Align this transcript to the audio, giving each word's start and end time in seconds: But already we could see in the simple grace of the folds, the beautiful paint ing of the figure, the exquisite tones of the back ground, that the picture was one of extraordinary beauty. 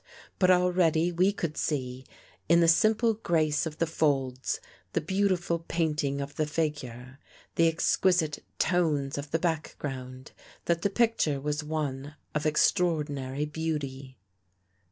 But 0.39 0.49
already 0.49 1.11
we 1.11 1.31
could 1.31 1.55
see 1.57 2.07
in 2.49 2.59
the 2.59 2.67
simple 2.67 3.13
grace 3.13 3.67
of 3.67 3.77
the 3.77 3.85
folds, 3.85 4.59
the 4.93 4.99
beautiful 4.99 5.59
paint 5.59 6.03
ing 6.03 6.21
of 6.21 6.37
the 6.37 6.47
figure, 6.47 7.19
the 7.53 7.67
exquisite 7.67 8.43
tones 8.57 9.19
of 9.19 9.29
the 9.29 9.37
back 9.37 9.75
ground, 9.77 10.31
that 10.65 10.81
the 10.81 10.89
picture 10.89 11.39
was 11.39 11.63
one 11.63 12.15
of 12.33 12.47
extraordinary 12.47 13.45
beauty. 13.45 14.17